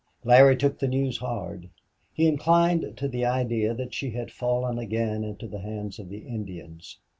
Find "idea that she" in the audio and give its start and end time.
3.23-4.09